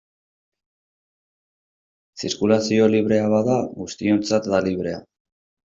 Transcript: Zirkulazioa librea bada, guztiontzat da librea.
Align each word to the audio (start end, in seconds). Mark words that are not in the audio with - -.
Zirkulazioa 2.23 2.89
librea 2.95 3.31
bada, 3.35 3.61
guztiontzat 3.79 4.53
da 4.57 4.67
librea. 4.71 5.03